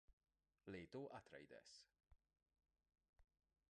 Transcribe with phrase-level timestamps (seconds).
[0.65, 1.85] Leto Atreides.